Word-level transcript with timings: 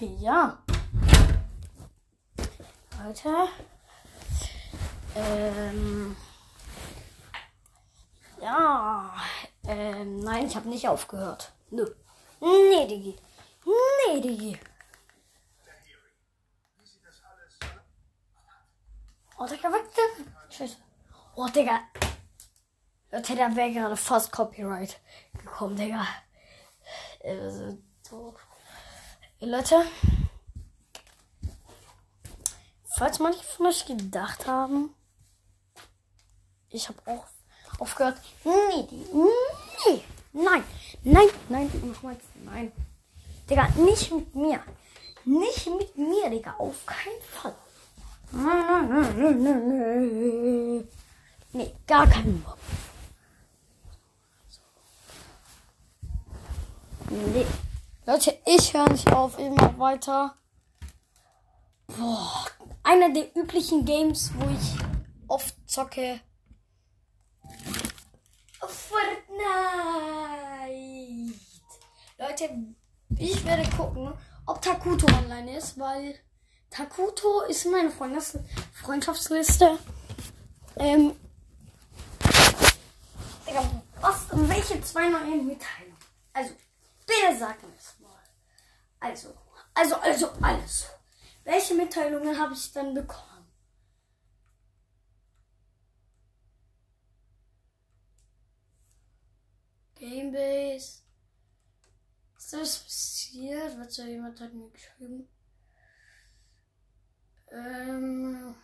Ja. 0.00 0.58
Leute. 3.04 3.48
Ähm. 5.14 6.16
Ja. 8.40 9.14
Ähm, 9.64 10.20
nein, 10.20 10.46
ich 10.46 10.56
habe 10.56 10.70
nicht 10.70 10.88
aufgehört. 10.88 11.52
Nö. 11.70 11.86
Nee, 12.40 12.86
Digi. 12.86 13.16
Nee, 13.66 14.20
Digi. 14.22 14.58
Oh, 19.38 19.46
Digga, 19.46 19.70
weg. 19.70 19.84
Scheiße. 20.48 20.76
Oh, 21.36 21.46
Digga. 21.48 21.80
Leute, 23.10 23.36
da 23.36 23.54
wäre 23.54 23.72
gerade 23.72 23.96
fast 23.96 24.32
Copyright 24.32 24.98
gekommen, 25.34 25.76
Digga. 25.76 26.06
Äh, 27.20 27.50
so. 28.08 28.34
Leute. 29.42 29.86
Falls 32.98 33.18
manche 33.18 33.42
von 33.42 33.66
euch 33.66 33.86
gedacht 33.86 34.46
haben, 34.46 34.94
ich 36.68 36.86
habe 36.88 36.98
auch 37.06 37.24
aufgehört. 37.78 38.20
Nee, 38.44 38.86
nee, 39.14 40.02
nein, 40.34 40.62
nein, 41.02 41.28
nein, 41.48 41.70
nochmals, 41.86 42.22
nein. 42.44 42.70
Digga, 43.48 43.68
nicht 43.76 44.12
mit 44.12 44.34
mir. 44.34 44.62
Nicht 45.24 45.66
mit 45.66 45.96
mir, 45.96 46.28
Digga, 46.28 46.56
auf 46.58 46.84
keinen 46.84 47.22
Fall. 47.22 47.54
Nee, 51.52 51.74
gar 51.86 52.06
keinen 52.06 52.42
Bock. 52.42 52.58
Nee. 57.08 57.46
Leute, 58.10 58.36
ich 58.44 58.74
höre 58.74 58.88
nicht 58.88 59.12
auf, 59.12 59.38
immer 59.38 59.78
weiter. 59.78 60.34
Boah, 61.86 62.44
einer 62.82 63.12
der 63.14 63.36
üblichen 63.36 63.84
Games, 63.84 64.32
wo 64.34 64.50
ich 64.50 64.74
oft 65.28 65.54
zocke. 65.70 66.18
Fortnite. 68.58 68.98
Leute, 72.18 72.50
ich 73.16 73.44
werde 73.44 73.70
gucken, 73.76 74.12
ob 74.44 74.60
Takuto 74.60 75.06
online 75.06 75.56
ist, 75.56 75.78
weil 75.78 76.18
Takuto 76.68 77.42
ist 77.42 77.64
meine 77.66 77.92
Freundes 77.92 78.36
Freundschaftsliste. 78.72 79.78
Ähm, 80.78 81.12
Digga, 83.46 83.70
was, 84.00 84.26
welche 84.32 84.82
zwei 84.82 85.08
neuen 85.08 85.46
Mitteilungen? 85.46 85.96
Also, 86.32 86.50
bitte 87.06 87.38
sag 87.38 87.62
mir 87.62 87.68
mal. 87.68 87.99
Also, 89.00 89.34
also, 89.74 89.96
also, 89.96 90.30
alles. 90.42 90.86
Welche 91.44 91.74
Mitteilungen 91.74 92.38
habe 92.38 92.54
ich 92.54 92.70
dann 92.72 92.94
bekommen? 92.94 93.48
Gamebase. 99.94 101.02
Ist 102.36 102.52
das 102.52 102.78
passiert? 102.84 103.78
Was 103.78 103.94
soll 103.94 104.06
jemand 104.08 104.40
hat 104.40 104.52
mir 104.52 104.70
geschrieben? 104.70 105.28
Ähm. 107.50 108.54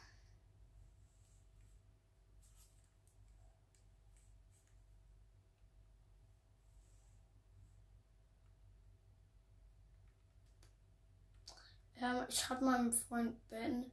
Ja, 12.01 12.27
ich 12.29 12.39
schreibe 12.39 12.65
meinem 12.65 12.93
Freund 12.93 13.49
Ben. 13.49 13.91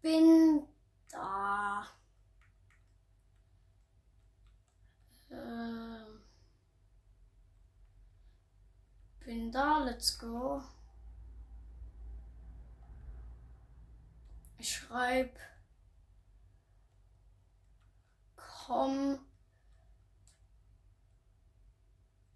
Bin 0.00 0.66
da. 1.10 1.86
Ähm, 5.30 6.22
bin 9.20 9.52
da, 9.52 9.78
let's 9.84 10.18
go. 10.18 10.62
Ich 14.58 14.74
schreibe 14.74 15.38
komm 18.68 19.18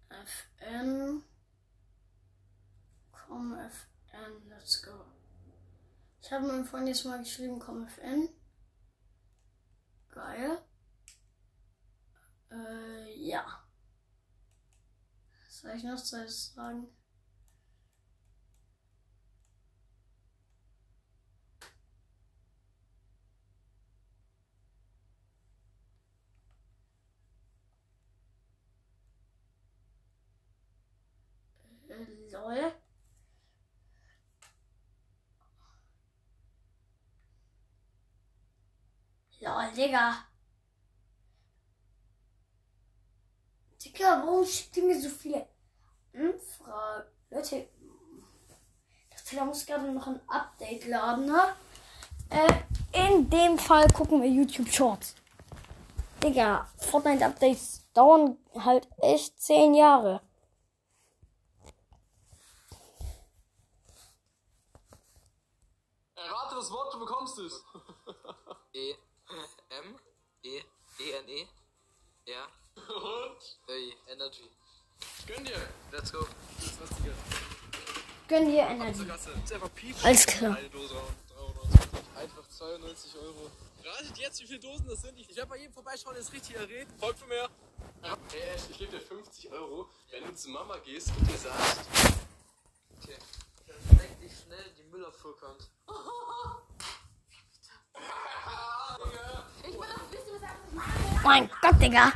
FN 0.09 1.23
komm 3.27 3.53
FN, 3.53 4.49
let's 4.49 4.81
go. 4.81 5.05
Ich 6.21 6.31
habe 6.31 6.47
meinem 6.47 6.65
Freund 6.65 6.87
jetzt 6.87 7.05
mal 7.05 7.19
geschrieben, 7.19 7.59
komm 7.59 7.85
FN. 7.87 8.29
Geil. 10.09 10.61
Äh, 12.51 13.27
ja. 13.27 13.45
Was 15.45 15.59
soll 15.59 15.71
ich 15.71 15.83
noch 15.83 16.01
zu 16.01 16.29
sagen? 16.29 16.87
Äh, 31.89 32.31
lol. 32.31 32.82
Lol, 39.43 39.71
Digga. 39.75 40.25
Digga, 43.83 44.23
warum 44.23 44.45
schickt 44.45 44.77
ihr 44.77 44.83
mir 44.83 45.01
so 45.01 45.09
viele 45.09 45.45
Anfragen? 46.13 47.09
Leute, 47.29 47.67
da 49.35 49.43
muss 49.43 49.65
gerade 49.65 49.91
noch 49.91 50.07
ein 50.07 50.21
Update 50.29 50.85
laden, 50.85 51.25
ne? 51.25 51.55
Äh, 52.29 52.63
in 52.93 53.29
dem 53.29 53.59
Fall 53.59 53.87
gucken 53.89 54.21
wir 54.21 54.29
YouTube 54.29 54.71
Shorts. 54.71 55.15
Digga, 56.23 56.69
Fortnite 56.77 57.25
Updates 57.25 57.85
dauern 57.93 58.37
halt 58.55 58.87
echt 58.99 59.41
10 59.41 59.73
Jahre. 59.73 60.21
Errate 66.15 66.55
das 66.55 66.71
Wort, 66.71 66.93
du 66.93 66.99
bekommst 66.99 67.39
es. 67.39 67.61
M 69.81 69.95
E 70.43 70.61
E 70.99 71.11
N 71.11 71.29
E 71.29 71.47
R 72.25 72.47
Und? 72.87 73.59
Ey, 73.67 73.95
Energy. 74.07 74.49
Gönn 75.25 75.43
dir. 75.43 75.69
Let's 75.91 76.11
go. 76.11 76.27
Das 76.59 76.79
was 76.79 76.97
hier. 77.01 77.13
Gönn 78.27 78.51
dir 78.51 78.67
Energy. 78.67 79.03
Ist. 79.03 80.05
Alles 80.05 80.25
klar. 80.25 80.57
Eine 80.57 80.69
Dose 80.69 80.93
390. 81.29 82.17
Einfach 82.17 82.47
92 82.49 83.15
Euro. 83.15 83.51
Ratet 83.83 84.17
jetzt, 84.17 84.41
wie 84.41 84.47
viele 84.47 84.59
Dosen 84.59 84.87
das 84.87 85.01
sind. 85.01 85.17
Ich, 85.17 85.29
ich 85.29 85.35
werde 85.35 85.49
bei 85.49 85.57
jedem 85.57 85.73
vorbeischauen, 85.73 86.13
der 86.13 86.21
ist 86.21 86.31
richtig 86.31 86.55
errät. 86.55 86.87
Folgt 86.99 87.21
mir 87.21 87.27
mehr. 87.27 87.49
Hey 88.31 88.41
Ash, 88.55 88.61
ich 88.69 88.77
gebe 88.77 88.91
dir 88.91 89.01
50 89.01 89.51
Euro, 89.51 89.89
wenn 90.11 90.23
du 90.23 90.35
zu 90.35 90.49
Mama 90.49 90.77
gehst 90.79 91.09
und 91.17 91.27
dir 91.29 91.37
sagst, 91.37 91.81
Okay. 93.01 93.17
Dann 93.67 93.97
denk 93.97 94.19
dich 94.21 94.31
schnell, 94.39 94.71
die 94.77 94.83
Müllabfuhr 94.83 95.37
kommt. 95.37 95.69
Mein 101.23 101.49
Gott, 101.61 101.81
Digga. 101.81 102.11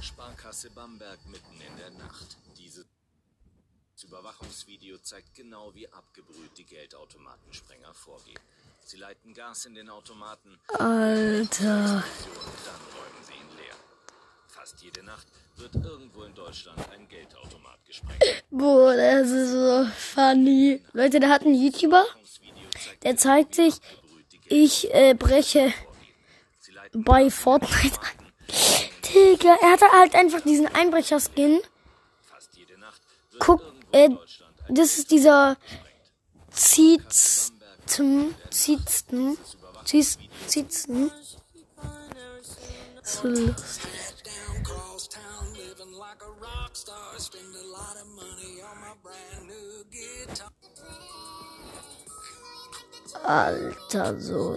Sparkasse 0.00 0.70
Bamberg 0.70 1.18
mitten 1.26 1.60
in 1.60 1.76
der 1.76 1.90
Nacht. 1.90 2.36
Dieses 2.58 2.86
Überwachungsvideo 4.02 4.98
zeigt 4.98 5.34
genau, 5.34 5.72
wie 5.74 5.90
abgebrüht 5.92 6.56
die 6.56 6.64
Geldautomatensprenger 6.64 7.94
vorgehen. 7.94 8.38
Sie 8.84 8.96
leiten 8.96 9.32
Gas 9.32 9.66
in 9.66 9.74
den 9.74 9.90
Automaten, 9.90 10.58
Alter. 10.78 11.58
dann 11.58 12.80
räumen 12.94 13.22
sie 13.22 13.34
ihn 13.34 13.56
leer. 13.56 13.74
Fast 14.48 14.80
jede 14.82 15.02
Nacht 15.02 15.26
wird 15.56 15.74
irgendwo 15.74 16.24
in 16.24 16.34
Deutschland 16.34 16.80
ein 16.90 17.06
Geldautomat 17.08 17.84
gesprengt. 17.84 18.24
Boah, 18.50 18.96
das 18.96 19.30
ist 19.30 19.52
so 19.52 19.86
funny. 19.96 20.82
Leute, 20.92 21.20
da 21.20 21.28
hat 21.28 21.42
ein 21.42 21.54
YouTuber, 21.54 22.06
der 23.02 23.16
zeigt 23.16 23.54
sich, 23.54 23.74
ich 24.46 24.92
äh, 24.94 25.14
breche 25.14 25.72
bei 26.92 27.30
Fortnite 27.30 27.98
an. 28.00 28.26
Digga, 29.14 29.56
er 29.60 29.72
hatte 29.72 29.90
halt 29.92 30.14
einfach 30.14 30.40
diesen 30.42 30.66
Einbrecher-Skin. 30.66 31.60
Guck, 33.38 33.62
äh, 33.92 34.10
das 34.68 34.98
ist 34.98 35.10
dieser 35.10 35.56
Zietzen, 36.50 38.34
Zietzen, 38.50 39.38
Zietzen. 40.46 41.10
So 43.02 43.28
lustig. 43.28 43.90
Alter, 53.24 54.20
so 54.20 54.56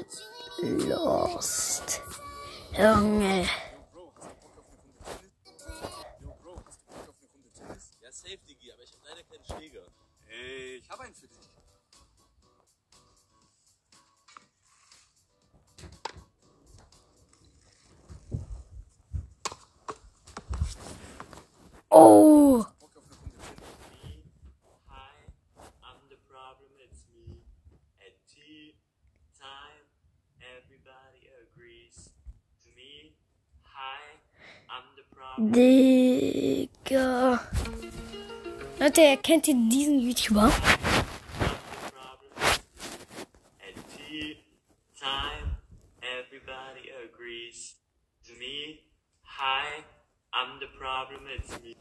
lost. 0.61 2.01
Junge. 2.77 3.47
Ja, 8.01 8.11
safe, 8.11 8.37
Digi, 8.47 8.71
aber 8.71 8.83
ich 8.83 8.93
habe 8.93 9.03
leider 9.07 9.23
keinen 9.23 9.43
Schläger. 9.45 9.85
Hey, 10.25 10.77
ich 10.77 10.89
habe 10.89 11.03
einen 11.03 11.13
für 11.13 11.27
dich. 11.27 11.37
Oh. 21.89 22.65
Hi, 24.87 25.27
I'm 25.83 26.07
the 26.09 26.15
problem, 26.27 26.71
it's 26.79 27.05
me. 27.13 27.43
At 27.99 28.13
tea 28.27 28.75
time, 29.37 29.85
everybody 30.39 31.27
agrees. 31.43 32.13
To 32.63 32.69
me, 32.75 33.15
hi, 33.63 33.67
I'm 33.67 33.67
the 33.67 33.67
problem. 33.67 33.70
Digga. 35.37 37.39
Leute, 38.79 39.01
erkennt 39.01 39.47
ihr 39.47 39.55
diesen 39.55 39.99
YouTuber? 39.99 40.51
problem 42.01 42.31
is 42.43 42.47
me. 42.59 42.59
At 43.67 43.75
tea 43.97 44.37
time, 44.99 45.57
everybody 46.03 46.91
agrees. 47.03 47.75
To 48.27 48.33
me, 48.33 48.81
hi, 49.23 49.83
I'm 50.33 50.59
the 50.59 50.67
problem, 50.77 51.21
it's 51.35 51.59
me. 51.61 51.75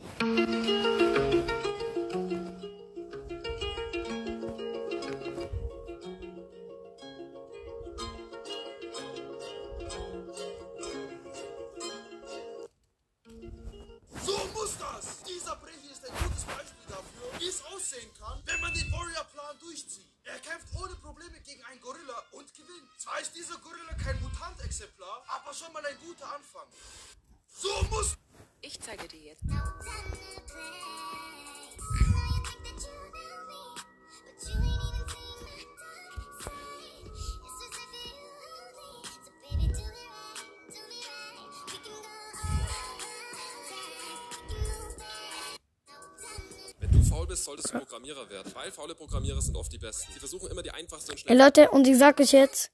Bist, 47.41 47.47
solltest 47.47 47.73
du 47.73 47.79
Programmierer 47.79 48.29
werden. 48.29 48.55
Weil 48.55 48.71
faule 48.71 48.95
Programmierer 48.95 49.41
sind 49.41 49.57
oft 49.57 49.73
die 49.73 49.79
besten. 49.79 50.13
Sie 50.13 50.19
versuchen 50.19 50.51
immer 50.51 50.63
die 50.63 50.71
einfachste 50.71 51.13
und 51.13 51.27
Ey. 51.27 51.37
Leute, 51.37 51.71
und 51.71 51.87
ich 51.87 51.97
sag 51.97 52.21
euch 52.21 52.33
jetzt, 52.33 52.71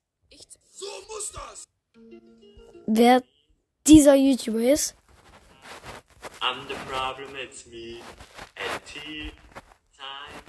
So 0.72 0.86
muss 1.06 1.32
das! 1.32 1.68
wer 2.86 3.22
dieser 3.86 4.14
YouTuber 4.14 4.60
ist. 4.72 4.96
I'm 6.40 6.66
the 6.68 6.74
problem, 6.90 7.34
it's 7.36 7.64
me. 7.66 8.00
At 8.56 8.84
tea 8.84 9.30
time, 9.96 10.42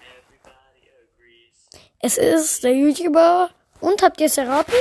everybody 0.00 0.88
agrees. 1.04 1.68
Es 2.00 2.16
ist 2.16 2.64
der 2.64 2.74
YouTuber. 2.74 3.50
Und 3.80 4.02
habt 4.02 4.18
ihr 4.20 4.26
es 4.26 4.36
erraten? 4.38 4.74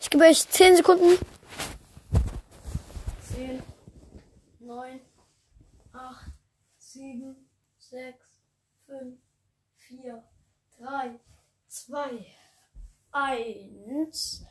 Ich 0.00 0.10
gebe 0.10 0.24
euch 0.24 0.48
10 0.48 0.76
Sekunden. 0.76 1.18
10, 3.34 3.62
9, 4.60 5.00
8, 5.92 6.30
7, 6.78 7.45
6, 7.96 8.14
5, 8.88 9.18
4, 9.88 10.22
3, 10.78 11.18
2, 11.66 12.26
1, 13.12 14.44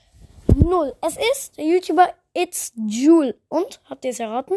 0. 0.47 0.95
Es 0.99 1.17
ist 1.31 1.55
der 1.55 1.65
YouTuber 1.65 2.15
It's 2.33 2.73
Jule. 2.75 3.39
Und 3.49 3.81
habt 3.85 4.03
ihr 4.03 4.09
es 4.09 4.19
erraten? 4.19 4.55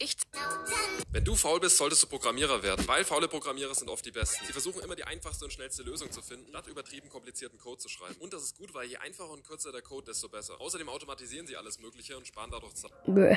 Ich 0.00 0.16
Wenn 1.12 1.24
du 1.24 1.36
faul 1.36 1.60
bist, 1.60 1.76
solltest 1.76 2.02
du 2.02 2.08
Programmierer 2.08 2.64
werden. 2.64 2.88
Weil 2.88 3.04
faule 3.04 3.28
Programmierer 3.28 3.76
sind 3.76 3.88
oft 3.90 4.04
die 4.04 4.10
besten. 4.10 4.44
Sie 4.44 4.52
versuchen 4.52 4.82
immer 4.82 4.96
die 4.96 5.04
einfachste 5.04 5.44
und 5.44 5.52
schnellste 5.52 5.84
Lösung 5.84 6.10
zu 6.10 6.20
finden, 6.20 6.48
statt 6.48 6.66
übertrieben 6.66 7.08
komplizierten 7.08 7.60
Code 7.60 7.78
zu 7.78 7.88
schreiben. 7.88 8.16
Und 8.18 8.32
das 8.32 8.42
ist 8.42 8.58
gut, 8.58 8.74
weil 8.74 8.88
je 8.88 8.96
einfacher 8.96 9.30
und 9.30 9.44
kürzer 9.44 9.70
der 9.70 9.82
Code, 9.82 10.06
desto 10.06 10.28
besser. 10.28 10.60
Außerdem 10.60 10.88
automatisieren 10.88 11.46
sie 11.46 11.56
alles 11.56 11.78
Mögliche 11.78 12.16
und 12.16 12.26
sparen 12.26 12.50
dadurch 12.50 12.74
Zeit. 12.74 12.90
Bäh. 13.06 13.36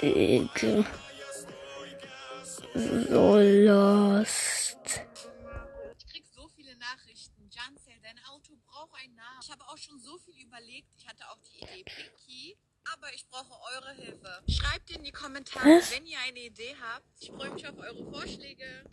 Digga. 0.00 0.84
So 2.74 3.38
lost. 3.38 4.78
Ich 5.98 6.06
krieg 6.06 6.24
so 6.34 6.48
viele 6.48 6.76
Nachrichten. 6.76 7.50
Jansel, 7.50 7.94
dein 8.02 8.18
Auto 8.30 8.54
braucht 8.66 8.94
einen 9.02 9.14
Namen. 9.14 9.40
Ich 9.42 9.50
habe 9.50 9.62
auch 9.68 9.76
schon 9.76 10.00
so 10.00 10.18
viel 10.18 10.42
überlegt. 10.42 10.88
Ich 10.96 11.06
hatte 11.06 11.24
auch 11.30 11.38
die 11.40 11.58
Idee 11.58 11.84
Pinky. 11.84 12.56
Aber 12.92 13.12
ich 13.14 13.26
brauche 13.28 13.52
eure 13.74 13.92
Hilfe. 13.92 14.42
Schreibt 14.48 14.90
in 14.90 15.04
die 15.04 15.12
Kommentare, 15.12 15.78
Was? 15.78 15.92
wenn 15.92 16.06
ihr 16.06 16.18
eine 16.26 16.40
Idee 16.40 16.74
habt. 16.80 17.06
Ich 17.20 17.30
freue 17.30 17.50
mich 17.50 17.66
auf 17.68 17.78
eure 17.78 18.04
Vorschläge. 18.10 18.84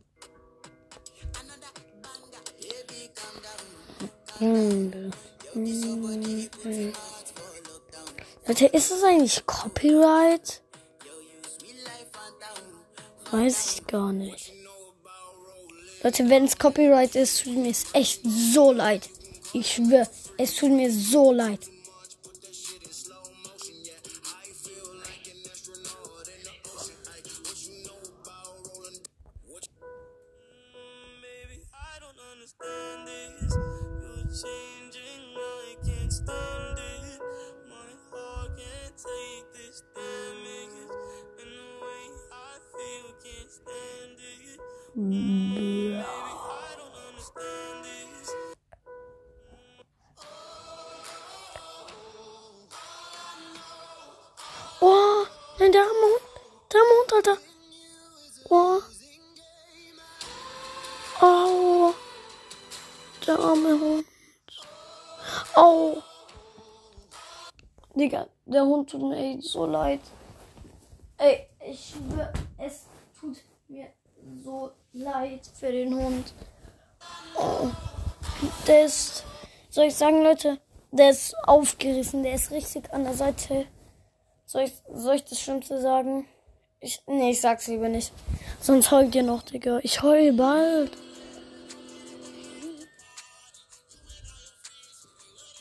Leute, 8.48 8.66
ist 8.68 8.92
es 8.92 9.04
eigentlich 9.04 9.46
Copyright? 9.46 10.62
Weiß 13.32 13.76
ich 13.76 13.88
gar 13.88 14.12
nicht. 14.12 14.54
Leute, 16.04 16.30
wenn 16.30 16.46
es 16.46 16.58
Copyright 16.58 17.16
ist, 17.16 17.44
tut 17.44 17.58
mir 17.58 17.72
es 17.72 17.86
echt 17.94 18.22
so 18.24 18.72
leid. 18.72 19.10
Ich 19.54 19.74
schwöre, 19.74 20.08
es 20.38 20.56
tut 20.56 20.72
mir 20.72 20.92
so 20.92 21.32
leid. 21.32 21.60
Tut 68.90 69.02
mir 69.02 69.18
echt 69.18 69.44
so 69.44 69.66
leid. 69.66 70.02
Ey, 71.18 71.48
ich 71.70 71.94
schwör, 71.94 72.32
es 72.58 72.86
tut 73.20 73.38
mir 73.68 73.88
so 74.44 74.72
leid 74.94 75.42
für 75.54 75.72
den 75.72 75.94
Hund. 75.96 76.34
Oh. 77.38 77.70
Der 78.68 78.86
ist, 78.86 79.26
soll 79.70 79.86
ich 79.86 79.96
sagen, 79.96 80.24
Leute, 80.24 80.60
der 80.92 81.10
ist 81.10 81.36
aufgerissen. 81.46 82.24
Der 82.24 82.34
ist 82.34 82.52
richtig 82.52 82.92
an 82.94 83.04
der 83.04 83.14
Seite. 83.14 83.66
Soll 84.46 84.64
ich, 84.64 84.74
soll 84.92 85.16
ich 85.16 85.26
das 85.26 85.40
Schlimmste 85.40 85.80
sagen? 85.80 86.26
Ich, 86.80 87.02
nee, 87.08 87.32
ich 87.32 87.42
sag's 87.42 87.68
lieber 87.68 87.90
nicht. 87.90 88.14
Sonst 88.60 88.92
heult 88.92 89.14
ihr 89.14 89.24
noch, 89.24 89.44
Digga. 89.44 89.80
Ich 89.84 90.02
heul 90.02 90.34
bald. 90.34 90.92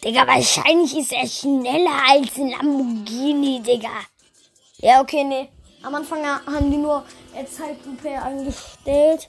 Digga, 0.04 0.26
wahrscheinlich 0.26 0.96
ist 0.96 1.12
er 1.12 1.26
schneller 1.26 2.02
als 2.08 2.36
ein 2.36 2.50
Lamborghini, 2.50 3.60
Digga. 3.60 3.90
Ja, 4.78 5.00
okay, 5.00 5.24
nee. 5.24 5.48
Am 5.82 5.94
Anfang 5.94 6.24
haben 6.24 6.70
die 6.70 6.76
nur 6.76 7.04
Zeitlupe 7.50 8.10
eingestellt. 8.10 9.28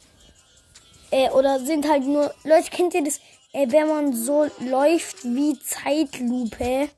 Äh, 1.12 1.30
oder 1.32 1.60
sind 1.60 1.88
halt 1.90 2.04
nur. 2.04 2.34
Leute, 2.44 2.70
kennt 2.70 2.94
ihr 2.94 3.04
das? 3.04 3.20
Äh, 3.52 3.66
wenn 3.70 3.88
man 3.88 4.14
so 4.14 4.48
läuft 4.60 5.24
wie 5.24 5.60
Zeitlupe. 5.60 6.90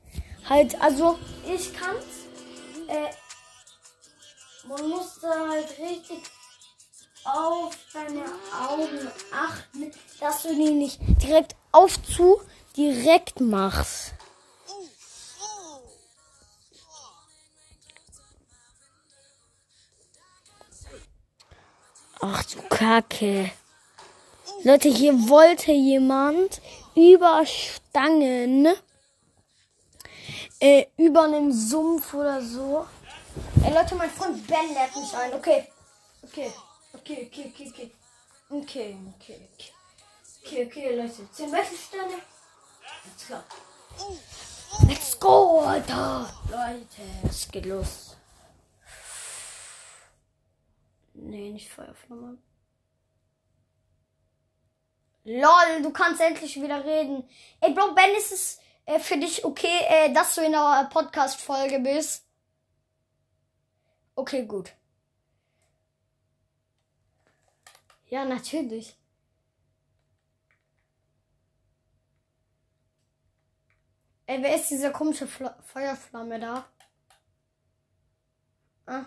Halt, 0.50 0.82
also 0.82 1.18
ich 1.46 1.74
kann's. 1.74 2.28
Äh, 2.88 3.10
man 4.68 4.90
muss 4.90 5.20
da 5.22 5.50
halt 5.50 5.70
richtig 5.80 6.20
auf 7.24 7.78
deine 7.94 8.26
Augen 8.68 9.08
achten, 9.32 9.92
dass 10.20 10.44
du 10.44 10.56
die 10.56 10.72
nicht 10.72 11.00
direkt 11.24 11.56
auf 11.72 12.02
zu 12.04 12.42
direkt 12.78 13.40
machst. 13.40 14.14
Ach 22.22 22.44
du 22.44 22.62
Kacke. 22.70 23.52
Leute, 24.64 24.90
hier 24.90 25.14
wollte 25.28 25.72
jemand 25.72 26.62
über 26.94 27.44
Stangen, 27.48 28.68
äh, 30.60 30.86
über 30.98 31.24
einen 31.24 31.52
Sumpf 31.52 32.14
oder 32.14 32.40
so. 32.44 32.86
Ey 33.64 33.74
Leute, 33.74 33.96
mein 33.96 34.10
Freund 34.12 34.46
Ben 34.46 34.68
lädt 34.74 34.96
mich 34.96 35.14
ein. 35.16 35.34
Okay. 35.34 35.68
Okay. 36.24 36.52
Okay, 36.94 37.28
okay, 37.28 37.52
okay, 37.52 37.70
okay. 37.70 37.92
Okay, 38.50 38.98
okay, 39.18 39.50
okay. 39.56 39.72
Okay, 40.44 40.66
okay, 40.68 40.96
Leute. 40.96 41.28
Zehn 41.32 41.52
Wechselstände. 41.52 42.16
Let's 44.88 45.20
go. 45.20 45.62
Alter. 45.62 46.30
Leute, 46.50 47.02
es 47.24 47.50
geht 47.50 47.66
los. 47.66 48.18
Nee, 51.14 51.52
nicht 51.52 51.70
Feuerflamme. 51.70 52.38
Lol, 55.24 55.82
du 55.84 55.92
kannst 55.92 56.20
endlich 56.20 56.56
wieder 56.62 56.84
reden. 56.84 57.30
Ey, 57.60 57.74
Bro, 57.74 57.94
Ben, 57.94 58.16
ist 58.18 58.32
es 58.32 58.60
äh, 58.86 59.00
für 59.00 59.18
dich 59.18 59.46
okay, 59.46 59.86
äh, 59.88 60.14
dass 60.14 60.36
du 60.36 60.42
in 60.42 60.52
der 60.54 60.90
Podcast-Folge 60.92 61.80
bist? 61.80 62.26
Okay, 64.16 64.46
gut. 64.46 64.74
Ja, 68.08 68.26
natürlich. 68.26 68.98
Ey, 74.32 74.42
wer 74.42 74.56
ist 74.56 74.70
diese 74.70 74.94
komische 74.94 75.28
Fla 75.28 75.62
Feuerflamme 75.62 76.40
da? 76.40 76.66
Ah. 78.86 79.06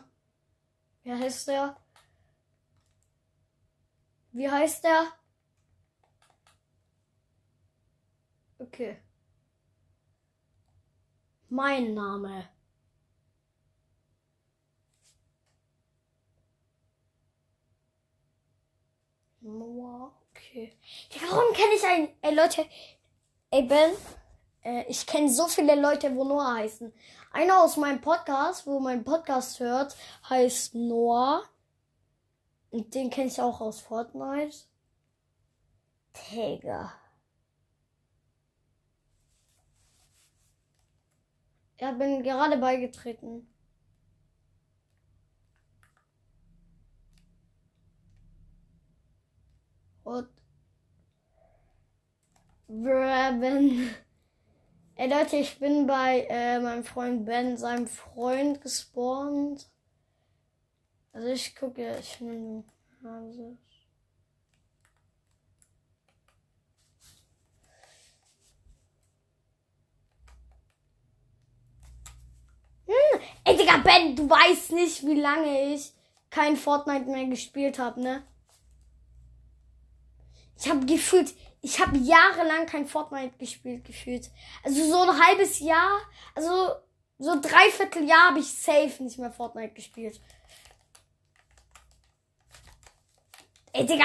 Wie 1.02 1.12
heißt 1.12 1.48
der? 1.48 1.76
Wie 4.32 4.50
heißt 4.50 4.84
der? 4.84 5.12
Okay. 8.58 8.98
Mein 11.48 11.94
Name. 11.94 12.50
Okay. 19.42 20.76
Warum 21.20 21.54
kenne 21.54 21.74
ich 21.76 21.84
einen. 21.86 22.08
Ey, 22.20 22.34
Leute. 22.34 22.68
Ey, 23.50 23.62
Ben. 23.62 23.96
Äh, 24.64 24.84
ich 24.88 25.06
kenne 25.06 25.30
so 25.30 25.46
viele 25.46 25.74
Leute, 25.80 26.14
wo 26.16 26.24
Noah 26.24 26.56
heißen. 26.56 26.92
Einer 27.32 27.62
aus 27.62 27.76
meinem 27.76 28.00
Podcast, 28.00 28.66
wo 28.66 28.80
mein 28.80 29.04
Podcast 29.04 29.60
hört, 29.60 29.96
heißt 30.28 30.74
Noah. 30.74 31.44
Und 32.70 32.94
den 32.94 33.10
kenne 33.10 33.28
ich 33.28 33.40
auch 33.40 33.60
aus 33.60 33.80
Fortnite. 33.80 34.56
Digga. 36.32 36.92
Ja, 41.80 41.92
bin 41.92 42.22
gerade 42.22 42.56
beigetreten. 42.58 43.46
Und 50.04 50.28
Ben. 52.68 53.94
Ey 54.96 55.08
Leute, 55.08 55.36
ich 55.36 55.58
bin 55.58 55.88
bei 55.88 56.24
äh, 56.30 56.60
meinem 56.60 56.84
Freund 56.84 57.26
Ben, 57.26 57.56
seinem 57.56 57.88
Freund 57.88 58.60
gespawnt. 58.60 59.68
Also 61.12 61.28
ich 61.28 61.56
gucke, 61.56 61.98
ich 61.98 62.18
bin 62.18 62.64
also. 63.02 63.56
Hm, 72.86 73.20
ey 73.44 73.56
Digga, 73.56 73.78
Ben, 73.78 74.14
du 74.14 74.30
weißt 74.30 74.72
nicht, 74.72 75.04
wie 75.04 75.20
lange 75.20 75.74
ich 75.74 75.92
kein 76.30 76.56
Fortnite 76.56 77.10
mehr 77.10 77.26
gespielt 77.26 77.80
habe, 77.80 78.00
ne? 78.00 78.22
Ich 80.56 80.70
habe 80.70 80.86
gefühlt, 80.86 81.34
ich 81.64 81.80
habe 81.80 81.96
jahrelang 81.96 82.66
kein 82.66 82.86
Fortnite 82.86 83.38
gespielt 83.38 83.86
gefühlt. 83.86 84.30
Also 84.62 84.84
so 84.84 85.00
ein 85.00 85.26
halbes 85.26 85.60
Jahr, 85.60 85.98
also 86.34 86.74
so 87.18 87.40
dreiviertel 87.40 88.06
Jahr 88.06 88.28
habe 88.28 88.40
ich 88.40 88.52
safe 88.52 89.02
nicht 89.02 89.18
mehr 89.18 89.32
Fortnite 89.32 89.72
gespielt. 89.72 90.20
Ey, 93.72 93.86
Digga, 93.86 94.04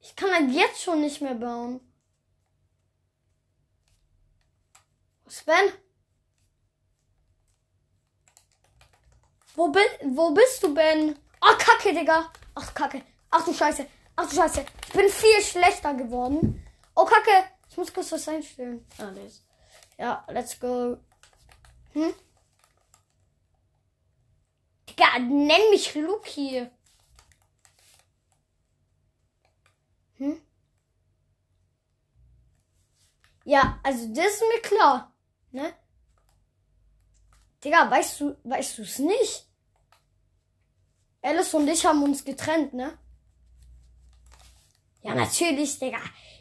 ich 0.00 0.16
kann 0.16 0.32
halt 0.32 0.50
jetzt 0.50 0.82
schon 0.82 1.00
nicht 1.02 1.20
mehr 1.20 1.36
bauen. 1.36 1.80
Was, 5.24 5.44
Ben? 5.44 5.72
Wo, 9.54 9.68
bi 9.68 9.80
wo 10.02 10.32
bist 10.32 10.64
du, 10.64 10.74
Ben? 10.74 11.16
Oh, 11.40 11.56
Kacke, 11.56 11.94
Digga. 11.94 12.32
Ach, 12.56 12.74
Kacke. 12.74 13.02
Ach 13.30 13.44
du 13.44 13.54
Scheiße. 13.54 13.86
Ach 14.16 14.28
du 14.28 14.34
Scheiße. 14.34 14.64
Ich 14.86 14.92
bin 14.92 15.08
viel 15.10 15.42
schlechter 15.42 15.94
geworden. 15.94 16.64
Oh, 16.94 17.04
Kacke. 17.04 17.44
Ich 17.68 17.76
muss 17.76 17.92
kurz 17.92 18.10
was 18.12 18.26
einstellen. 18.28 18.86
Ah, 18.96 19.10
nee. 19.10 19.30
Ja, 19.98 20.24
let's 20.28 20.58
go. 20.58 20.96
Hm? 21.92 22.14
Digga, 24.88 25.18
nenn 25.18 25.70
mich 25.70 25.94
Luki. 25.94 26.66
Hm? 30.16 30.40
Ja, 33.44 33.78
also 33.82 34.12
das 34.14 34.26
ist 34.26 34.44
mir 34.52 34.62
klar. 34.62 35.14
Ne? 35.50 35.74
Digga, 37.62 37.90
weißt 37.90 38.20
du, 38.20 38.36
weißt 38.44 38.78
du 38.78 38.82
es 38.82 38.98
nicht? 38.98 39.46
Alice 41.22 41.52
und 41.54 41.68
ich 41.68 41.84
haben 41.84 42.02
uns 42.02 42.24
getrennt, 42.24 42.72
ne? 42.72 42.98
Ja, 45.06 45.14
natürlich, 45.14 45.78
Digga. 45.78 45.98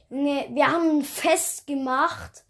Wir 0.10 0.68
haben 0.68 0.98
ein 0.98 1.04
Fest 1.04 1.68
gemacht, 1.68 2.44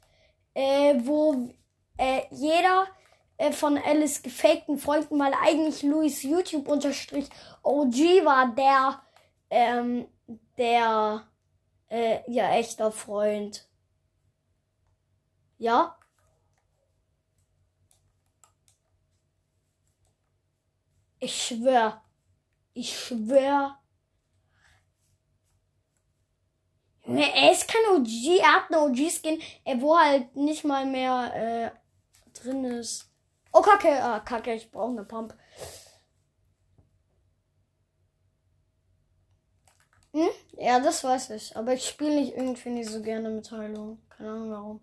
äh, 0.53 0.95
wo 0.99 1.53
äh, 1.97 2.21
jeder 2.31 2.87
äh, 3.35 3.51
von 3.51 3.77
Alice 3.77 4.21
gefakten 4.23 4.77
Freunden, 4.77 5.19
weil 5.19 5.33
eigentlich 5.33 5.83
Louis 5.83 6.23
YouTube 6.23 6.69
unterstrich 6.69 7.27
OG 7.63 8.23
war 8.23 8.55
der, 8.55 9.01
ähm, 9.49 10.07
der, 10.57 11.27
äh, 11.89 12.19
ja, 12.31 12.49
echter 12.55 12.93
Freund. 12.93 13.67
Ja? 15.57 15.97
Ich 21.19 21.45
schwör. 21.47 22.01
Ich 22.73 22.97
schwör. 22.97 23.77
Junge, 23.77 23.81
er 27.07 27.51
ist 27.51 27.67
kein 27.67 27.95
OG, 27.95 28.39
er 28.39 28.53
hat 28.53 28.71
einen 28.71 28.91
OG-Skin, 28.91 29.41
wo 29.81 29.97
halt 29.97 30.35
nicht 30.35 30.63
mal 30.63 30.85
mehr 30.85 31.73
äh, 31.73 32.39
drin 32.39 32.65
ist. 32.65 33.09
Oh, 33.53 33.61
Kacke, 33.61 34.03
ah, 34.03 34.19
Kacke, 34.19 34.53
ich 34.53 34.71
brauche 34.71 34.91
eine 34.91 35.03
Pump. 35.03 35.33
Hm? 40.15 40.29
Ja, 40.57 40.79
das 40.79 41.03
weiß 41.03 41.31
ich. 41.31 41.55
Aber 41.57 41.73
ich 41.73 41.85
spiele 41.85 42.15
nicht 42.15 42.35
irgendwie 42.35 42.69
nicht 42.69 42.89
so 42.89 43.01
gerne 43.01 43.29
mit 43.29 43.51
Heilung. 43.51 44.01
Keine 44.09 44.29
Ahnung 44.31 44.51
warum. 44.51 44.81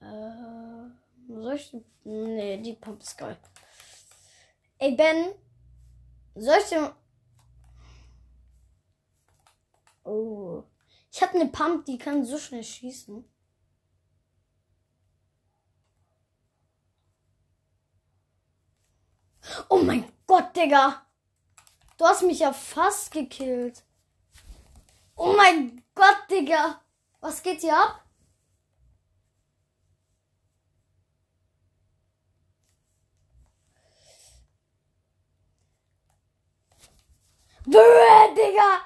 Äh, 0.00 1.32
soll 1.42 1.54
ich. 1.54 1.74
Nee, 2.04 2.58
die 2.58 2.74
Pump 2.74 3.00
ist 3.02 3.16
geil. 3.16 3.38
Ey, 4.78 4.94
Ben. 4.94 5.32
Soll 6.34 6.58
ich 6.58 6.68
dir. 6.68 6.94
Oh. 10.04 10.64
Ich 11.10 11.22
habe 11.22 11.34
eine 11.34 11.48
Pump, 11.50 11.84
die 11.84 11.98
kann 11.98 12.24
so 12.24 12.38
schnell 12.38 12.64
schießen. 12.64 13.24
Oh 19.68 19.82
mein 19.82 20.10
Gott, 20.26 20.56
Digga. 20.56 21.06
Du 21.98 22.04
hast 22.06 22.22
mich 22.22 22.40
ja 22.40 22.52
fast 22.52 23.10
gekillt. 23.12 23.84
Oh 25.16 25.34
mein 25.36 25.84
Gott, 25.94 26.18
Digga. 26.30 26.80
Was 27.20 27.42
geht 27.42 27.60
hier 27.60 27.76
ab? 27.76 28.04
Brrr, 37.64 38.34
Digga. 38.34 38.80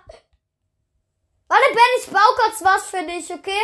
Warte, 1.48 1.74
Ben, 1.74 2.00
ich 2.00 2.06
baue 2.10 2.34
kurz 2.36 2.62
was 2.62 2.90
für 2.90 3.04
dich, 3.06 3.32
okay? 3.32 3.62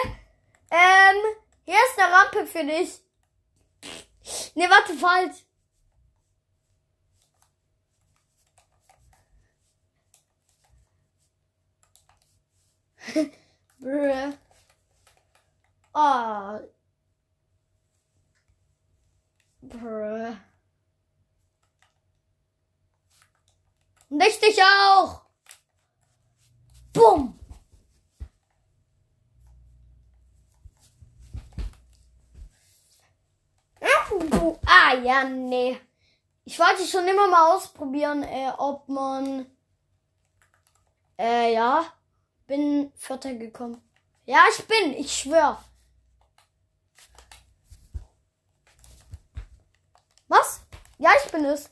Ähm, 0.70 1.16
hier 1.64 1.74
ist 1.74 1.98
eine 1.98 2.12
Rampe 2.14 2.46
für 2.46 2.64
dich. 2.64 3.00
Ne, 4.54 4.70
warte, 4.70 4.94
falsch. 4.94 5.44
Brr. 13.80 14.32
Ah. 15.94 16.60
Brr. 19.62 20.36
Nicht 24.08 24.42
dich 24.42 24.62
auch. 24.62 25.22
Bumm. 26.92 27.31
Ah, 34.84 34.94
ja, 34.94 35.24
nee. 35.24 35.78
Ich 36.44 36.58
wollte 36.58 36.84
schon 36.84 37.06
immer 37.06 37.28
mal 37.28 37.54
ausprobieren, 37.54 38.24
äh, 38.24 38.50
ob 38.58 38.88
man. 38.88 39.46
Äh, 41.16 41.54
ja. 41.54 41.84
Bin 42.46 42.92
Vierter 42.96 43.34
gekommen. 43.34 43.80
Ja, 44.24 44.40
ich 44.50 44.66
bin, 44.66 44.92
ich 44.94 45.14
schwör. 45.14 45.62
Was? 50.26 50.62
Ja, 50.98 51.10
ich 51.24 51.30
bin 51.30 51.44
es. 51.44 51.70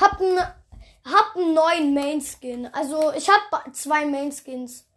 Hab 0.00 0.18
einen 0.18 0.38
hab 0.38 1.36
neuen 1.36 1.92
Main 1.92 2.22
Skin. 2.22 2.72
Also, 2.72 3.12
ich 3.12 3.28
hab 3.28 3.74
zwei 3.74 4.06
Main 4.06 4.32
Skins. 4.32 4.88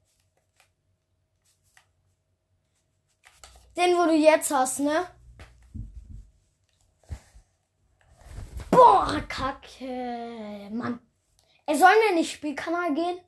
Den, 3.75 3.97
wo 3.97 4.05
du 4.05 4.13
jetzt 4.13 4.51
hast, 4.51 4.79
ne? 4.79 5.05
Boah, 9.05 9.21
Kacke. 9.27 10.69
Mann. 10.71 10.99
Er 11.67 11.77
soll 11.77 11.93
mir 12.07 12.15
nicht 12.15 12.31
Spielkanal 12.31 12.95
gehen. 12.95 13.19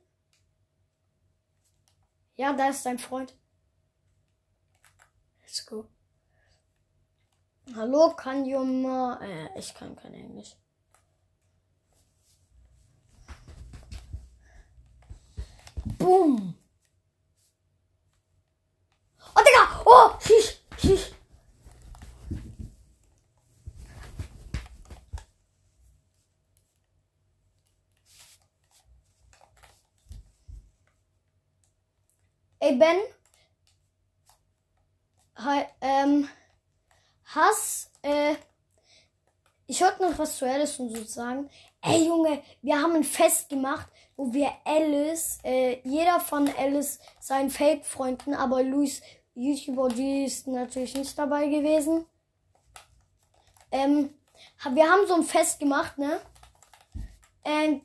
Ja, 2.34 2.52
da 2.52 2.70
ist 2.70 2.84
dein 2.84 2.98
Freund. 2.98 3.36
Let's 5.40 5.64
go. 5.64 5.88
Hallo, 7.76 8.12
kann 8.16 8.44
Junge. 8.44 9.20
Äh, 9.22 9.58
ich 9.58 9.72
kann 9.72 9.94
kein 9.94 10.14
Englisch. 10.14 10.56
Boom. 15.96 16.58
Oh, 19.36 19.40
Digga. 19.46 19.82
Oh, 19.84 20.18
schieß, 20.20 20.60
schieß. 20.78 21.17
Ey, 32.68 32.74
Ben. 32.74 32.98
Hi, 35.36 35.64
ähm. 35.80 36.28
Hass, 37.24 37.90
äh. 38.02 38.34
Ich 39.66 39.80
wollte 39.80 40.02
noch 40.02 40.18
was 40.18 40.36
zu 40.36 40.44
Alice 40.44 40.78
und 40.78 40.94
so 40.94 41.02
sagen. 41.04 41.48
Ey, 41.80 42.06
Junge, 42.06 42.42
wir 42.60 42.78
haben 42.78 42.94
ein 42.94 43.04
Fest 43.04 43.48
gemacht, 43.48 43.88
wo 44.16 44.34
wir 44.34 44.52
Alice, 44.66 45.38
äh, 45.44 45.80
jeder 45.82 46.20
von 46.20 46.46
Alice 46.58 47.00
seinen 47.20 47.48
Fake-Freunden, 47.48 48.34
aber 48.34 48.62
Luis 48.62 49.00
YouTuber, 49.34 49.88
die 49.88 50.24
ist 50.26 50.46
natürlich 50.46 50.94
nicht 50.94 51.18
dabei 51.18 51.46
gewesen. 51.46 52.04
Ähm, 53.72 54.12
wir 54.72 54.90
haben 54.90 55.06
so 55.06 55.14
ein 55.14 55.22
Fest 55.22 55.58
gemacht, 55.58 55.96
ne? 55.96 56.20
Und 57.44 57.80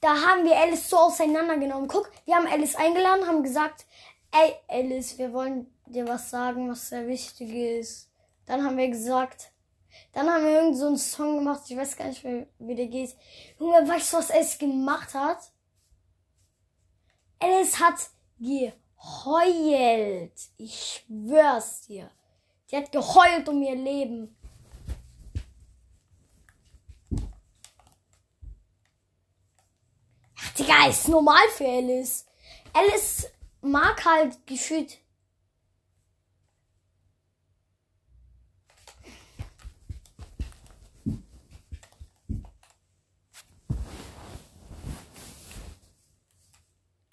da 0.00 0.14
haben 0.14 0.44
wir 0.44 0.56
Alice 0.56 0.88
so 0.88 0.98
auseinandergenommen. 0.98 1.88
Guck, 1.88 2.10
wir 2.24 2.36
haben 2.36 2.46
Alice 2.46 2.74
eingeladen, 2.74 3.26
haben 3.26 3.42
gesagt, 3.42 3.86
ey 4.32 4.54
Alice, 4.68 5.18
wir 5.18 5.32
wollen 5.32 5.66
dir 5.86 6.06
was 6.08 6.30
sagen, 6.30 6.70
was 6.70 6.88
sehr 6.88 7.06
wichtig 7.06 7.50
ist. 7.52 8.10
Dann 8.46 8.64
haben 8.64 8.78
wir 8.78 8.88
gesagt, 8.88 9.52
dann 10.12 10.30
haben 10.30 10.44
wir 10.44 10.52
irgend 10.52 10.76
so 10.76 10.86
einen 10.86 10.96
Song 10.96 11.38
gemacht, 11.38 11.62
ich 11.68 11.76
weiß 11.76 11.96
gar 11.96 12.08
nicht, 12.08 12.24
wie, 12.24 12.46
wie 12.58 12.74
der 12.74 12.86
geht. 12.86 13.14
Junge, 13.58 13.86
weißt 13.86 14.12
du, 14.12 14.16
was 14.18 14.30
Alice 14.30 14.58
gemacht 14.58 15.14
hat? 15.14 15.38
Alice 17.38 17.78
hat 17.78 18.10
geheult. 18.38 20.32
Ich 20.56 21.04
schwör's 21.06 21.82
dir. 21.82 22.10
Die 22.70 22.76
hat 22.76 22.92
geheult 22.92 23.48
um 23.48 23.62
ihr 23.62 23.74
Leben. 23.74 24.36
Digga, 30.60 30.88
ist 30.88 31.08
normal 31.08 31.48
für 31.56 31.66
Alice. 31.66 32.26
Alice 32.74 33.32
mag 33.62 34.04
halt 34.04 34.46
gefühlt. 34.46 34.98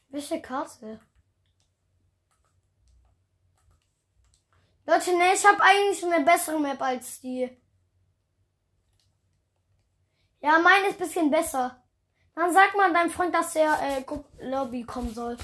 Welche 0.10 0.42
Karte? 0.42 1.00
Leute, 4.86 5.18
ne, 5.18 5.34
ich 5.34 5.46
habe 5.46 5.62
eigentlich 5.62 6.04
eine 6.04 6.26
bessere 6.26 6.60
Map 6.60 6.82
als 6.82 7.22
die. 7.22 7.50
Ja, 10.42 10.60
meine 10.60 10.88
ist 10.88 11.00
ein 11.00 11.08
bisschen 11.08 11.32
besser. 11.32 11.87
Dann 12.38 12.54
sag 12.54 12.76
mal 12.78 12.94
deinem 12.94 13.10
Freund, 13.10 13.34
dass 13.34 13.56
er 13.56 13.80
äh, 13.82 14.06
Lobby 14.42 14.84
kommen 14.84 15.12
soll. 15.12 15.38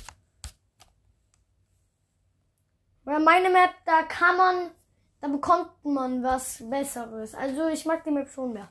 Weil 3.03 3.19
meine 3.19 3.49
Map, 3.49 3.71
da 3.83 4.03
kann 4.03 4.37
man, 4.37 4.71
da 5.19 5.27
bekommt 5.27 5.71
man 5.83 6.21
was 6.21 6.63
Besseres. 6.69 7.33
Also 7.33 7.67
ich 7.67 7.83
mag 7.87 8.03
die 8.03 8.11
Map 8.11 8.29
schon 8.29 8.53
mehr. 8.53 8.69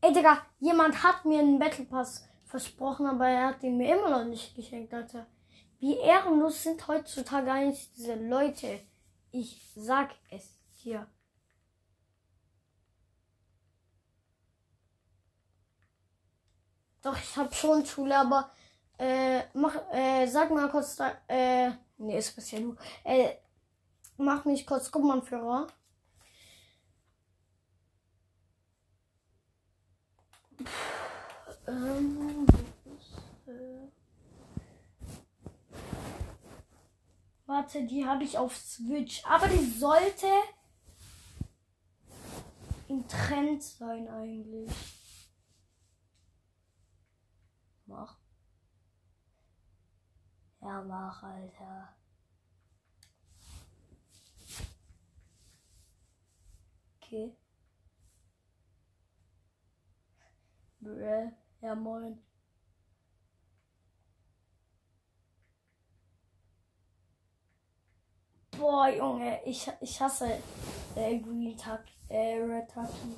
Ey 0.00 0.12
Digga, 0.12 0.38
jemand 0.58 1.04
hat 1.04 1.24
mir 1.24 1.38
einen 1.38 1.60
Battle 1.60 1.84
Pass 1.84 2.28
versprochen, 2.44 3.06
aber 3.06 3.28
er 3.28 3.46
hat 3.50 3.62
ihn 3.62 3.76
mir 3.76 3.96
immer 3.96 4.10
noch 4.10 4.24
nicht 4.24 4.56
geschenkt, 4.56 4.92
Alter. 4.92 5.28
Wie 5.78 5.98
ehrenlos 5.98 6.64
sind 6.64 6.88
heutzutage 6.88 7.52
eigentlich 7.52 7.92
diese 7.92 8.16
Leute. 8.16 8.80
Ich 9.30 9.62
sag 9.76 10.10
es 10.30 10.58
dir. 10.82 11.06
Doch, 17.06 17.16
ich 17.16 17.36
hab 17.36 17.54
schon 17.54 17.86
Schule, 17.86 18.18
aber 18.18 18.50
äh, 18.98 19.44
mach, 19.54 19.76
äh, 19.92 20.26
sag 20.26 20.50
mal 20.50 20.68
kurz 20.68 20.96
da, 20.96 21.12
äh, 21.28 21.70
nee, 21.98 22.18
ist 22.18 22.34
bisher 22.34 22.58
du. 22.58 22.74
Äh, 23.04 23.36
mach 24.16 24.44
mich 24.44 24.66
kurz 24.66 24.90
Gruppenanführer. 24.90 25.68
Ähm, 31.68 32.44
äh, 33.46 33.86
warte, 37.46 37.84
die 37.84 38.04
habe 38.04 38.24
ich 38.24 38.36
auf 38.36 38.56
Switch. 38.56 39.24
Aber 39.24 39.46
die 39.46 39.64
sollte 39.64 40.26
im 42.88 43.06
Trend 43.06 43.62
sein 43.62 44.08
eigentlich. 44.08 44.95
Mach. 47.86 48.18
Ja, 50.60 50.82
mach, 50.82 51.22
Alter. 51.22 51.96
Okay. 56.96 57.36
Bäh. 60.80 61.30
Ja, 61.60 61.74
moin. 61.74 62.18
Boah, 68.58 68.88
Junge, 68.88 69.40
ich, 69.44 69.70
ich 69.80 70.00
hasse 70.00 70.42
äh, 70.96 71.18
Green 71.18 71.56
Tuck, 71.56 71.84
äh, 72.08 72.38
Red 72.38 72.68
Tucky. 72.72 73.16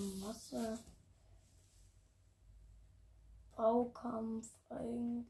im 0.00 0.22
Wasser. 0.22 0.78
Baukampf 3.56 4.48
eigentlich. 4.70 5.26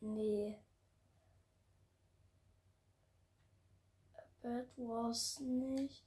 Nee. 0.00 0.58
Bad 4.40 4.66
Wars 4.76 5.38
nicht. 5.40 6.04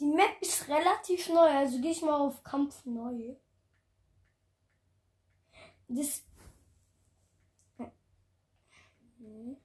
Die 0.00 0.06
Map 0.06 0.40
ist 0.40 0.68
relativ 0.68 1.28
neu, 1.28 1.48
also 1.48 1.80
gehe 1.80 1.92
ich 1.92 2.02
mal 2.02 2.20
auf 2.20 2.42
Kampf 2.42 2.84
neu. 2.84 3.36
Das. 5.86 6.24
Nee. 9.18 9.56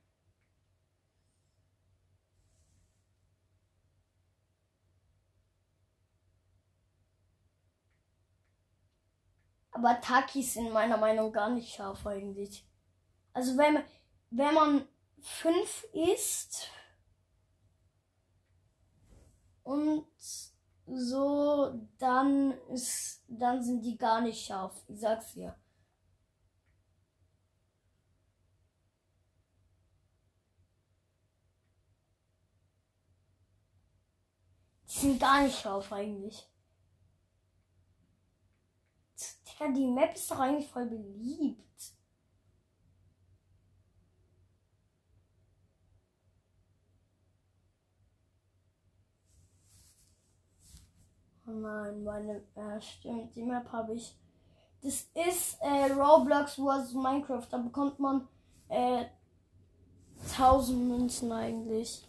Aber 9.80 10.02
Takis 10.02 10.56
sind 10.56 10.74
meiner 10.74 10.98
Meinung 10.98 11.28
nach 11.28 11.34
gar 11.34 11.50
nicht 11.50 11.74
scharf 11.74 12.06
eigentlich. 12.06 12.68
Also 13.32 13.58
wenn 13.58 13.76
man, 13.76 13.84
wenn 14.30 14.54
man 14.54 14.88
fünf 15.22 15.86
ist 15.94 16.68
und 19.64 20.06
so, 20.86 21.80
dann 21.98 22.52
ist, 22.72 23.24
dann 23.30 23.64
sind 23.64 23.82
die 23.84 23.98
gar 23.98 24.20
nicht 24.20 24.46
scharf. 24.46 24.84
Ich 24.90 25.00
sag's 25.00 25.34
dir. 25.34 25.56
Die 34.90 34.98
sind 35.00 35.20
gar 35.22 35.44
nicht 35.44 35.58
scharf 35.58 35.94
eigentlich. 35.94 36.50
Digga, 39.60 39.72
die 39.74 39.88
Map 39.88 40.16
ist 40.16 40.30
doch 40.32 40.40
eigentlich 40.40 40.70
voll 40.70 40.86
beliebt. 40.86 41.60
Oh 51.48 51.52
nein, 51.52 52.04
meine, 52.04 52.44
ja 52.56 52.80
stimmt, 52.80 53.36
die 53.36 53.42
Map 53.44 53.72
habe 53.72 53.96
ich. 53.96 54.16
Das 54.82 55.08
ist 55.28 55.58
äh, 55.62 55.92
Roblox 55.92 56.54
vs 56.56 56.94
Minecraft. 56.94 57.48
Da 57.50 57.58
bekommt 57.58 58.00
man 58.00 58.28
äh, 58.70 59.06
1000 60.38 60.88
Münzen 60.88 61.32
eigentlich. 61.32 62.09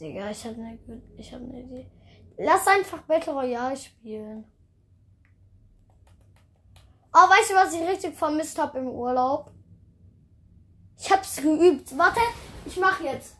Digga, 0.00 0.30
ich 0.30 0.44
habe 0.44 0.56
eine 0.56 0.78
ich 1.16 1.32
habe 1.32 1.44
eine 1.44 1.60
Idee. 1.60 1.90
Lass 2.36 2.66
einfach 2.68 3.02
Battle 3.02 3.32
Royale 3.32 3.76
spielen. 3.76 4.44
Oh, 7.12 7.28
weißt 7.28 7.50
du, 7.50 7.54
was 7.54 7.74
ich 7.74 7.82
richtig 7.82 8.14
vermisst 8.14 8.58
habe 8.58 8.78
im 8.78 8.88
Urlaub? 8.88 9.50
Ich 10.98 11.10
hab's 11.10 11.36
geübt. 11.36 11.96
Warte, 11.96 12.20
ich 12.64 12.76
mach 12.76 13.00
jetzt. 13.00 13.36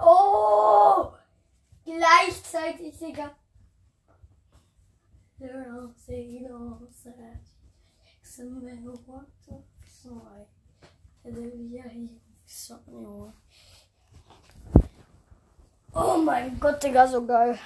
Oh! 0.00 1.12
Gleichzeitig, 1.84 2.98
Digga. 2.98 3.34
They're 5.40 5.66
all 5.72 5.94
saying 5.96 6.48
all 6.50 6.88
sad. 6.90 7.38
Some 8.22 8.64
men 8.64 8.82
walked 9.06 9.48
off 9.52 9.62
slide. 9.86 10.46
Hallelujah, 11.24 11.88
he 11.92 12.08
something. 12.46 13.32
Oh 15.94 16.22
my 16.22 16.48
god, 16.48 16.80
the 16.80 16.90
guys 16.90 17.12
will 17.12 17.20
go. 17.20 17.56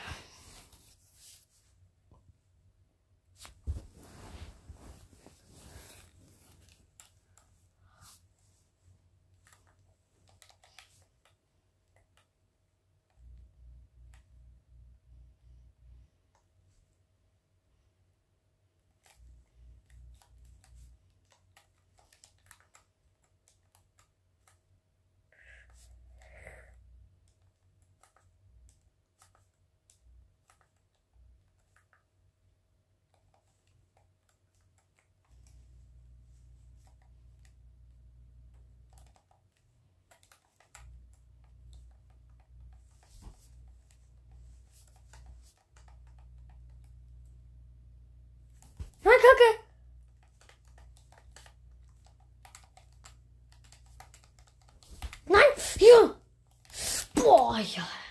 Boah, 57.63 58.02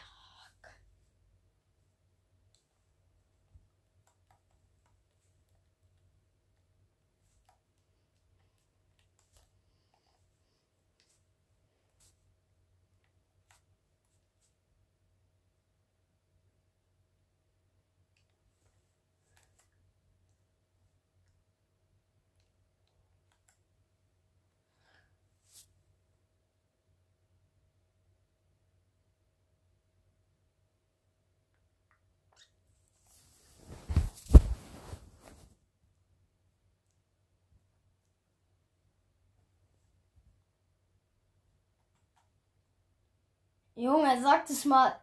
Junge, 43.82 44.22
sag 44.22 44.46
das 44.48 44.64
mal. 44.66 44.94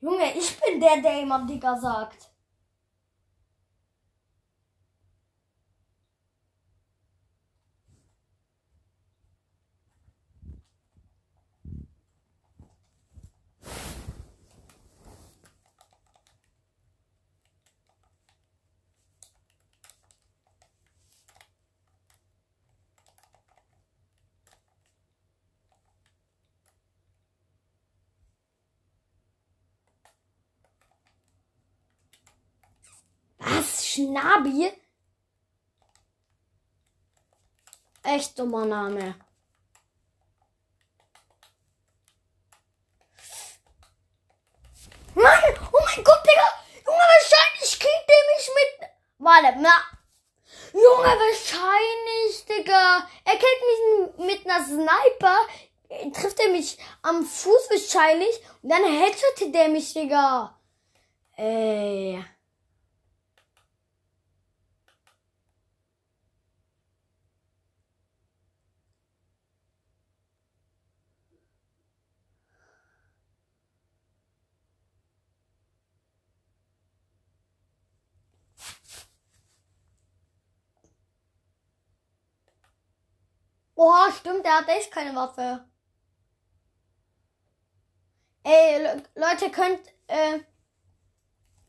Junge, 0.00 0.32
ich 0.38 0.56
bin 0.60 0.80
der, 0.80 1.02
der 1.02 1.22
immer 1.22 1.44
Digga 1.44 1.76
sagt. 1.76 2.28
Was? 33.40 33.87
Schnabi? 33.98 34.72
Echt 38.04 38.38
dummer 38.38 38.64
Name. 38.64 39.16
Mann! 45.14 45.40
Oh 45.72 45.80
mein 45.84 46.04
Gott, 46.04 46.22
Digga! 46.24 46.48
Junge, 46.86 47.06
wahrscheinlich 47.16 47.80
kriegt 47.80 48.08
der 48.08 48.22
mich 48.36 48.50
mit. 48.54 48.90
Warte, 49.18 49.58
na. 49.58 49.82
Junge, 50.72 51.18
wahrscheinlich, 51.18 52.44
Digga. 52.46 53.08
Er 53.24 53.36
killt 53.36 54.16
mich 54.16 54.26
mit 54.28 54.46
einer 54.46 54.64
Sniper. 54.64 55.38
Äh, 55.88 56.10
Trifft 56.12 56.38
er 56.38 56.50
mich 56.50 56.78
am 57.02 57.24
Fuß 57.24 57.68
wahrscheinlich. 57.70 58.40
Und 58.62 58.68
dann 58.70 58.84
headshotet 58.84 59.52
der 59.52 59.68
mich, 59.68 59.92
Digga. 59.92 60.56
Ey. 61.36 62.24
Stimmt, 84.12 84.44
der 84.44 84.58
hat 84.58 84.68
echt 84.68 84.90
keine 84.90 85.14
Waffe. 85.14 85.64
Ey, 88.42 88.82
Le 88.82 89.02
Leute, 89.14 89.50
könnt, 89.50 89.80
äh, 90.08 90.40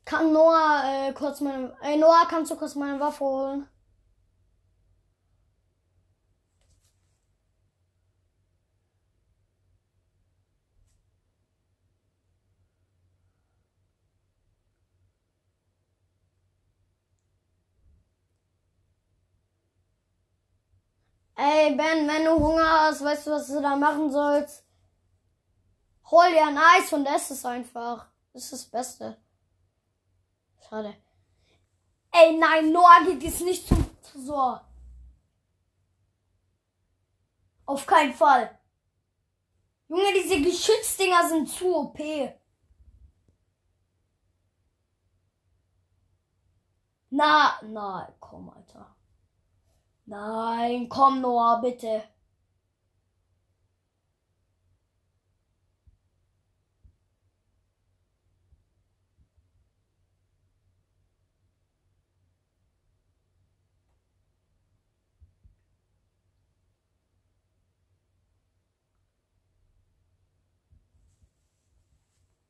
kann 0.06 0.34
Noah, 0.34 0.84
äh, 1.10 1.13
kurz 1.13 1.39
meine, 1.41 1.78
ey, 1.82 1.98
Noah, 1.98 2.26
kannst 2.28 2.52
du 2.52 2.56
kurz 2.56 2.74
meine 2.76 3.00
Waffe 3.00 3.24
holen? 3.24 3.69
Ey, 21.41 21.73
Ben, 21.73 22.06
wenn 22.06 22.25
du 22.25 22.32
Hunger 22.32 22.69
hast, 22.82 23.02
weißt 23.02 23.28
du, 23.28 23.32
was 23.32 23.47
du 23.47 23.62
da 23.62 23.73
machen 23.78 24.12
sollst? 24.12 24.65
Hol 26.12 26.30
dir 26.32 26.45
ein 26.45 26.58
Eis 26.58 26.91
und 26.91 27.06
ess 27.06 27.30
es 27.30 27.45
einfach. 27.45 28.08
Das 28.34 28.43
ist 28.43 28.52
das 28.52 28.65
Beste. 28.65 29.17
Schade. 30.67 30.93
Ey, 32.12 32.38
nein, 32.38 32.73
Noah 32.73 33.06
geht 33.06 33.23
jetzt 33.23 33.39
nicht 33.39 33.65
zum 33.65 33.89
Tresor. 34.02 34.67
Auf 37.65 37.86
keinen 37.86 38.13
Fall. 38.13 38.60
Junge, 39.88 40.12
diese 40.13 40.41
Geschützdinger 40.41 41.25
sind 41.30 41.47
zu 41.47 41.73
OP. 41.73 41.99
Na, 47.12 47.62
na, 47.63 48.13
komm, 48.19 48.49
Alter. 48.49 48.93
Nein, 50.10 50.89
komm, 50.89 51.22
Noah, 51.22 51.62
bitte. 51.62 52.04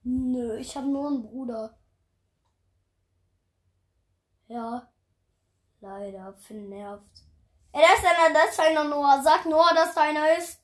Nö, 0.03 0.57
ich 0.57 0.75
habe 0.75 0.89
nur 0.89 1.07
einen 1.07 1.21
Bruder. 1.23 1.77
Ja. 4.49 4.91
Leider, 5.81 6.33
Finn 6.35 6.69
nervt. 6.69 7.28
Das 7.71 7.81
ist 7.99 8.05
einer, 8.05 8.33
das 8.33 8.51
ist 8.51 8.59
einer 8.59 8.83
Noah. 8.83 9.21
Sag 9.23 9.45
Noah, 9.45 9.73
dass 9.73 9.93
da 9.93 10.01
einer 10.01 10.37
ist. 10.37 10.59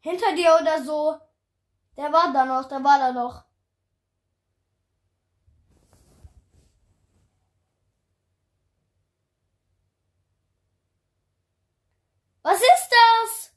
Hinter 0.00 0.34
dir 0.34 0.58
oder 0.60 0.82
so. 0.84 1.18
Der 1.96 2.12
war 2.12 2.32
da 2.32 2.44
noch, 2.44 2.68
der 2.68 2.82
war 2.82 2.98
da 2.98 3.12
noch. 3.12 3.44
Was 12.42 12.60
ist 12.60 12.90
das? 12.90 13.54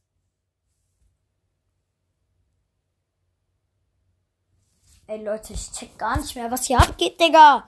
Ey 5.07 5.23
Leute, 5.23 5.53
ich 5.53 5.71
check 5.71 5.97
gar 5.97 6.17
nicht 6.17 6.35
mehr, 6.35 6.49
was 6.49 6.65
hier 6.65 6.79
abgeht, 6.79 7.19
Digga. 7.19 7.67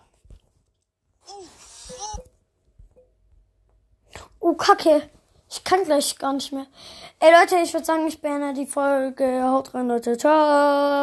Oh, 4.50 4.56
Kacke. 4.56 5.04
Ich 5.48 5.64
kann 5.64 5.84
gleich 5.84 6.18
gar 6.18 6.34
nicht 6.34 6.52
mehr. 6.52 6.66
Ey 7.20 7.32
Leute, 7.32 7.58
ich 7.64 7.72
würde 7.72 7.86
sagen, 7.86 8.08
ich 8.08 8.20
beende 8.20 8.52
die 8.56 8.66
Folge. 8.66 9.44
Haut 9.44 9.76
rein, 9.76 9.88
Leute. 9.88 10.18
Ciao. 10.18 11.00